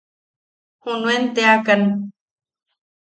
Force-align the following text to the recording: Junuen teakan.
Junuen 0.81 1.23
teakan. 1.35 1.81